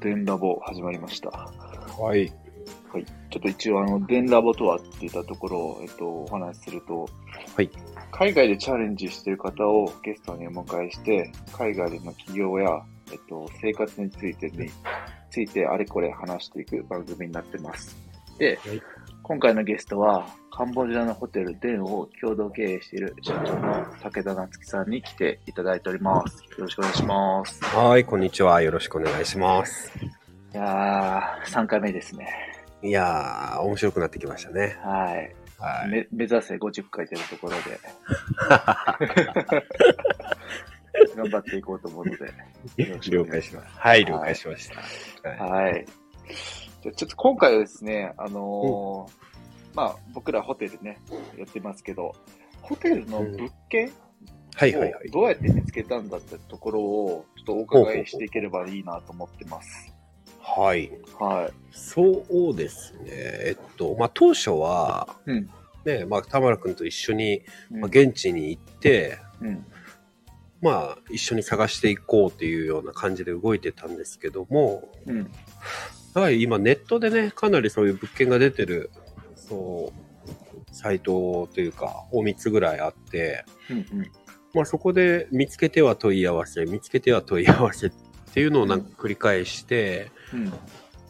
[0.00, 1.30] 電ラボ始まりました。
[1.30, 2.32] はい。
[2.92, 3.04] はい。
[3.30, 7.08] ちょっと一応、あの、電ラボとはって言ったところを、えっと、お話しすると、
[7.54, 7.70] はい。
[8.10, 12.82] 海外でチャレンジしている方をゲストにお迎えして、海外での企業や、
[13.12, 14.70] えっと、生活についてに、
[15.30, 17.96] ついてあれこれ話していく番組になってます。
[18.38, 18.82] で、はい
[19.28, 26.42] 今回のゲストは、カンボジアのホテルデンを共同経営している社長の武田夏樹さんに来ていただいております。
[26.44, 27.62] よろしくお願いします。
[27.62, 28.62] はい、こんにちは。
[28.62, 29.92] よろしくお願いします。
[30.54, 32.26] いやー、3回目ですね。
[32.82, 34.78] いやー、面白くなってきましたね。
[34.82, 35.36] はい。
[35.58, 35.90] はい。
[35.90, 37.78] め目指せ50回というところで、
[41.14, 42.24] 頑張っていこうと思うので、
[42.82, 43.78] よろしくお了願いしま解します。
[43.78, 44.82] はい、了解しました。
[44.82, 45.20] す。
[45.22, 45.38] はい。
[45.38, 45.84] はい。
[46.82, 49.28] じゃあちょっと今回はですね、あのー
[49.74, 50.98] まあ、僕らホテルね、
[51.36, 52.14] やってますけど、
[52.62, 53.92] ホテルの物件
[54.54, 55.08] はい、はい、はい。
[55.08, 59.94] をどうやって見つけたんだってところを、ちょっとお伺いしていければいいなと思ってます。
[60.40, 60.90] はい。
[61.18, 61.52] はい。
[61.70, 63.04] そうですね。
[63.06, 65.48] えっと、まあ、当初は、うん。
[65.84, 69.64] ね、まあ、田村君と一緒に、うんまあ、現地に行って、うん。
[70.60, 75.30] まあ、一緒に探していこうっていうような感じで動いてたんですけども、うん。
[76.18, 78.90] やはり今ネットでね、かなりそういう物件が出てる、
[79.36, 83.76] そう、サイトというか、を3つぐらいあって、うん。
[83.78, 84.10] うん。
[84.52, 87.92] まあそこで見つけては問い合わせ、見つけては問い合わせっ
[88.32, 90.10] ていうのをなんか繰り返して、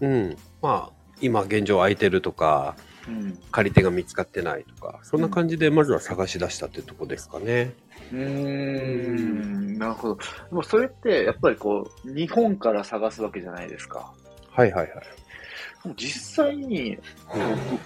[0.00, 0.08] うん。
[0.08, 2.76] うん、まあ今現状空いてるとか、
[3.08, 3.38] うん。
[3.50, 7.72] 借り手が見つかってないとか、そんな感じでまずは探し出したってとこですかね。
[8.12, 10.16] うーん、なるほど。
[10.16, 10.22] で
[10.52, 14.12] もそれって、やっぱりこう、日本から探すわけじゃないですか。
[14.58, 15.94] はいはいはい。
[15.96, 16.98] 実際に、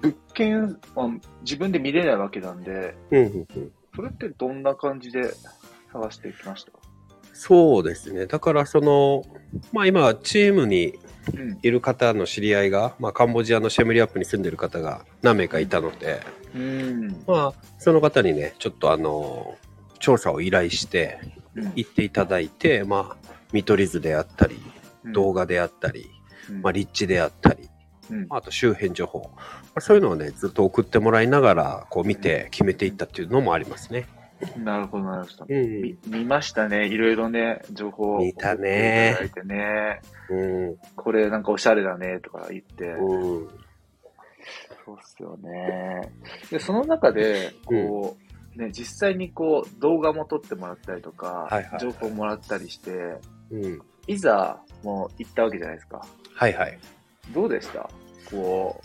[0.00, 1.10] 物件は
[1.42, 5.34] 自分で見れないわけなんで、うんうんうん、それってどんな感じで
[5.92, 6.72] 探していきました？
[7.34, 8.26] そうですね。
[8.26, 9.24] だからその、
[9.72, 10.98] まあ今チームに
[11.34, 11.58] うん。
[11.62, 16.20] いる方の知り合いが、まあカンボジアのシェムリアップに住んでる方が何名かいたので、
[16.54, 17.24] うん。
[17.26, 19.56] まあその方にね、ちょっとあの、
[20.00, 21.18] 調査を依頼して、
[21.54, 24.58] うん行っていただいて、まあ見取り図であったり、
[25.14, 26.10] 動画であったり、うん
[26.62, 27.68] まあ、立地であったり、
[28.10, 29.42] うんあと周辺情報、ま
[29.76, 34.06] あそういうのをね、ずっと送ってもらいながら、こう見て決めていったっていうのもありますね。
[34.58, 35.46] なるほど、なるほど。
[35.48, 36.86] うんみ見ましたね。
[36.86, 40.00] いろいろね、情報を見たねいただいてね。
[40.28, 40.76] うん。
[40.96, 42.84] これなんかおしゃれだねとか言って。
[42.84, 43.48] うん。
[44.84, 46.12] そうっすよね。
[46.50, 48.16] で、その中で、こ
[48.56, 53.18] う、ね、実際にこう、動画も撮ってもらったりとか、はいはい情報もらったりして、
[53.50, 53.80] うん。
[54.06, 56.04] いざ、もう行ったわけじゃないですか。
[56.34, 56.78] はいはい。
[57.32, 57.88] どうでした？
[58.30, 58.80] こ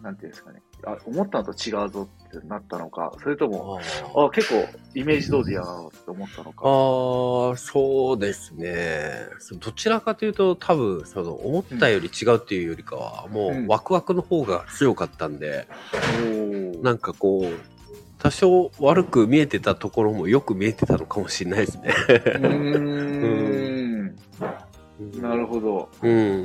[0.00, 0.60] う、なんていうんですかね。
[0.86, 3.80] あ、思ったのと違うぞってなったのか、それとも、
[4.16, 6.62] あ、結構、イメージ通りやなって思ったのか。
[6.62, 9.28] ああ、そうですね。
[9.38, 17.58] そどちらかというと、多分、その、思ったより違うっていうよりかは、もうんう、ワクワクの方が強かったんで、おーなんかこう、
[18.18, 21.94] 多少悪く見えてたところもよく見えてたのかもしれないですね。
[22.08, 23.70] うー
[25.02, 25.22] ん。
[25.22, 25.88] なるほど。
[26.02, 26.42] うん。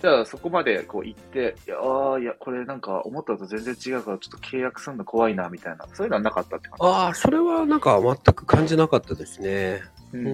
[0.00, 9.82] じゃあそこまでこう行って、いやあーいや、これなんか思ったのと全然違うからちょっと契約するの怖いなみたいな、そういうのはなかったって感ああ、それはなんか全く感じなかったですね。
[10.12, 10.18] じ。
[10.18, 10.28] うう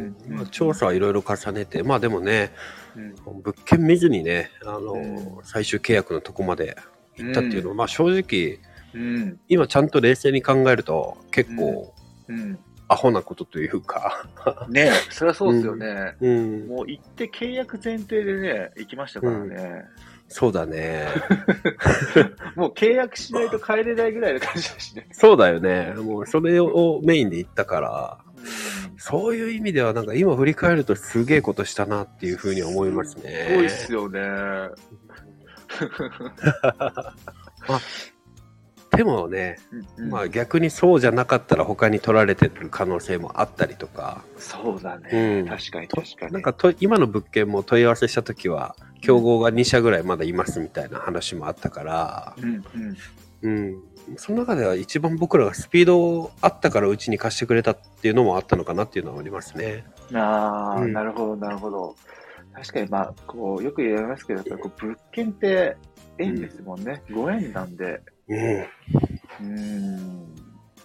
[0.00, 0.16] ん。
[0.28, 2.52] ま調査はいろいろ重ねて、まあでもね、
[2.96, 6.76] うん物件見ずにね、あの、うん最終契約のとこまで
[7.16, 8.60] 行ったっていうのは、まあ正直、
[8.94, 9.40] うん。
[9.48, 11.92] 今ちゃんと冷静に考えると、結構、
[12.28, 12.58] うん。
[12.88, 14.26] アホなことというか、
[14.68, 16.16] ねえ、そりゃそうですよね。
[16.20, 19.84] うん、もう行って契約前提でね、行きましたからね。
[20.28, 21.06] そうだね。
[22.54, 25.08] もう契約しないと帰れないぐらいの感じだしね。
[25.12, 25.94] そうだよね。
[25.96, 28.38] もうそれをメインで行ったから、うん
[28.98, 33.46] そういう意味ではなんか今振り返るとすげえことしたなっていうふうに思いますね。
[33.48, 34.18] すごいっすよね。
[38.98, 39.58] でもね、
[39.96, 45.08] うんまあ逆にそうじゃなかったら他に取られてる可能性もあったりとか、そうだね。
[45.12, 46.32] うん確かにと確かに。
[46.32, 52.64] なんかと今の物件も問い合わせした時は、競合が2社ぐらいまだいますみたいな話もあったから、うん
[53.44, 53.48] うん。
[53.48, 53.82] うん。
[54.16, 59.84] その中では一番僕らがスピードあったからうちに貸してくれたっていうのもあったのかなっていうのはありますね。
[60.12, 61.94] ああ、うんなるほど、なるほど。
[62.60, 65.76] 確かに、まあ、こう、よく言われますけど、やっぱりこう物件って
[66.18, 67.02] 縁ですもんね。
[67.12, 68.00] ご縁なんで。
[68.28, 68.60] うん。
[68.60, 70.34] うーん。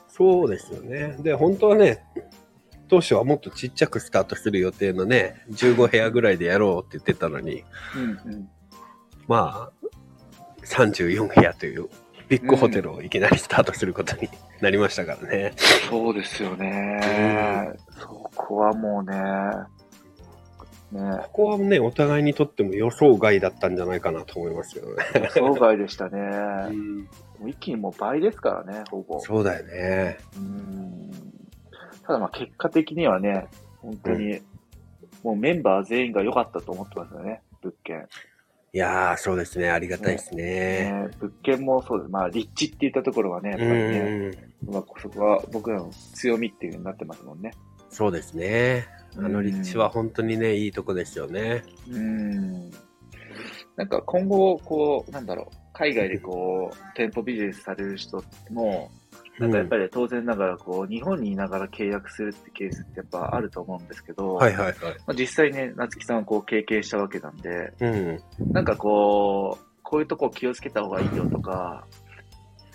[0.07, 1.17] そうですよね。
[1.19, 2.03] で、本当はね、
[2.87, 7.63] 当初はもっとちっちゃくスタートする予定のね、15部屋ぐらいでやろうって言ってたのに、
[7.95, 8.49] うんうん。
[9.27, 9.87] まあ、
[10.65, 11.89] 34部屋という
[12.29, 14.29] ビッグホテルをいきなりスタートすることに
[14.61, 15.53] なりましたからね。
[15.89, 17.73] そうですよね。
[17.99, 19.17] そこはもうね、
[20.93, 25.03] ねここはね、お互いにとっても予想外だったんじゃないかなと思いますよね。
[25.15, 26.19] 予想外でしたね。
[26.69, 26.97] うん
[27.39, 29.19] もう一気にもう倍ですからね、ほぼ。
[29.19, 30.17] そうだよね。
[30.37, 31.11] うん
[32.05, 33.47] ただまあ結果的にはね、
[33.81, 34.39] 本当に、
[35.23, 38.07] もうメンバー全員が良かったと思ってますよね、物件。
[38.75, 39.69] いやー、そうですね。
[39.69, 40.43] ありがたいですね。
[40.43, 42.11] ね物件もそうです。
[42.11, 44.31] まあ立地っていったところはね、やっぱりね、
[44.65, 47.51] まあ、そこは僕らの強みっていう風になってますもんね。
[47.89, 48.87] そうですね。
[49.17, 51.63] あの立地は本当にね、いいとこですよね。
[51.89, 52.71] うん。
[53.75, 58.91] なんか今後、こう、なんだろう、海外でこう、店舗ビジネスされる人も、
[59.39, 64.75] なんかやっぱり当然ながら、こう、日本にいながら契約するってケースってやっぱあると思うんですけど、はいはいはい。
[64.75, 68.19] まあ、実際ね、夏木さんはこう経験したわけなんで、うん。
[68.51, 71.85] なんかこう、こういうとこ気をつけた方がいいよとか、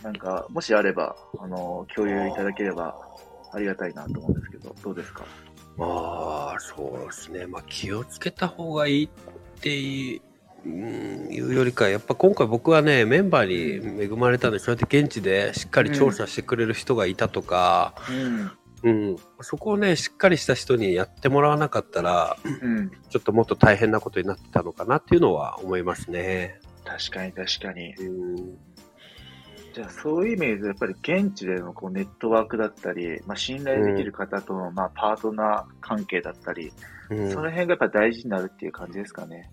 [0.03, 2.97] なんか、もしあれば、あの、共有いただければ
[3.53, 5.25] ありがたいなと思うんですけど、どうですか？
[5.79, 7.47] まあ、そうですね。
[7.47, 9.09] まあ、気をつけた方がいいっ
[9.61, 10.21] ていう、
[10.67, 18.51] うんいうよりか、やっぱ今回僕はね、メンバーに恵まれたんで、そうやって現地でしっかり調査してくれる人がいたとか、うん。
[18.83, 22.91] うん、そこをね、しっかりした人にやってもらわなかったら、うん。
[23.09, 26.61] ちょっともっと大変なことになってたのかなっていうのは思いますね。
[26.85, 27.95] 確かに確かに。
[27.95, 28.59] うん、
[29.75, 36.73] じゃあそういう意味でやっぱり現地でのこうネットワークだったり、まあ、信頼できる方とのまあパートナー関係だったり、
[37.11, 39.51] うんその辺がやっぱ大事になるっていう感じですかね。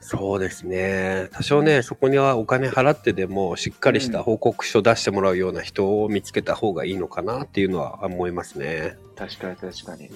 [0.00, 1.28] そうですね。
[1.30, 8.96] 多少ね、そこにはお金払ってでも、しっかりした報告書出してもらうような人を見つけた方がいいのかなっていうのは思いますね。
[9.14, 10.10] 確かに確かに。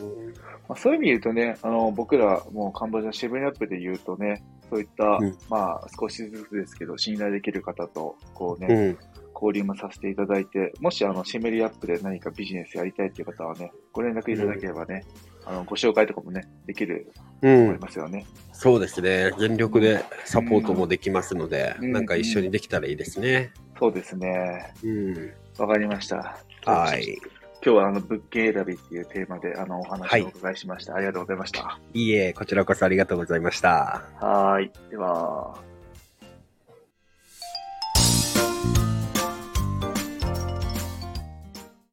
[0.68, 8.98] まあ、そういう意味で言うとね、あの僕らもうカンボジアシブニアップで言うとね、そういった、うんまあ少しずつですけど、信頼できる方とこうね、うん。
[9.34, 15.04] 交流もさせていただいて、もしあのシェメリアップで何かビジネスやりたいっていう方はね、ご連絡いただければね、
[15.44, 17.78] あのご紹介とかもね、できるうと思いん。
[17.78, 18.24] ますよね。
[18.52, 19.32] そうですね。
[19.38, 23.52] 全力でサポートもできますので、うんなんか一緒にできたらいいですね。
[23.78, 24.72] そうですね。
[24.82, 25.32] うん。
[25.58, 26.38] わかりました。
[26.64, 27.18] はい。
[27.66, 30.94] 今日はあの物件選びっていうテーマであのおはい話をお伺いしました。
[30.94, 31.80] ありがとうございました。
[31.94, 34.04] いいえ、こちらこそありがとうございました。
[34.20, 34.70] はーい。
[34.88, 35.58] では、